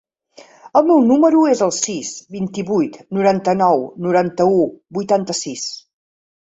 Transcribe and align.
El 0.79 0.85
meu 0.91 1.03
número 1.09 1.43
es 1.49 1.61
el 1.67 1.73
sis, 1.81 2.09
vint-i-vuit, 2.37 2.99
noranta-nou, 3.19 3.87
noranta-u, 4.09 4.69
vuitanta-sis. 5.01 5.71